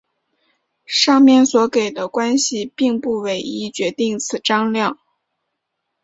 [0.87, 4.97] 上面所给的关系并不唯一决定此张量。